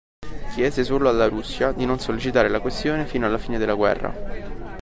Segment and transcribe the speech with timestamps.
[0.55, 4.79] Chiese solo alla Russia di non sollecitare la questione fino alla fine della guerra.